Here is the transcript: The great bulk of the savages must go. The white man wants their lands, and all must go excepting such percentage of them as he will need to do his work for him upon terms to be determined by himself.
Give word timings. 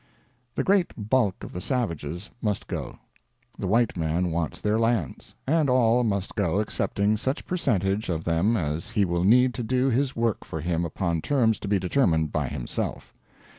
The 0.55 0.63
great 0.63 0.93
bulk 1.09 1.43
of 1.43 1.53
the 1.53 1.61
savages 1.61 2.31
must 2.41 2.65
go. 2.65 2.97
The 3.59 3.67
white 3.67 3.95
man 3.95 4.31
wants 4.31 4.59
their 4.59 4.79
lands, 4.79 5.35
and 5.45 5.69
all 5.69 6.03
must 6.03 6.33
go 6.33 6.57
excepting 6.59 7.17
such 7.17 7.45
percentage 7.45 8.09
of 8.09 8.23
them 8.23 8.57
as 8.57 8.89
he 8.89 9.05
will 9.05 9.23
need 9.23 9.53
to 9.53 9.63
do 9.63 9.91
his 9.91 10.15
work 10.15 10.43
for 10.43 10.59
him 10.59 10.85
upon 10.85 11.21
terms 11.21 11.59
to 11.59 11.67
be 11.67 11.77
determined 11.77 12.31
by 12.31 12.47
himself. 12.47 13.13